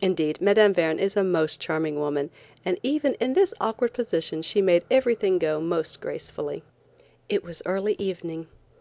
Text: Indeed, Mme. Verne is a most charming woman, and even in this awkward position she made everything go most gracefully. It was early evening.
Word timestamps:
Indeed, 0.00 0.40
Mme. 0.40 0.70
Verne 0.72 1.00
is 1.00 1.16
a 1.16 1.24
most 1.24 1.60
charming 1.60 1.98
woman, 1.98 2.30
and 2.64 2.78
even 2.84 3.14
in 3.14 3.32
this 3.32 3.52
awkward 3.60 3.92
position 3.92 4.40
she 4.40 4.62
made 4.62 4.84
everything 4.92 5.40
go 5.40 5.60
most 5.60 6.00
gracefully. 6.00 6.62
It 7.28 7.42
was 7.42 7.62
early 7.66 7.96
evening. 7.98 8.46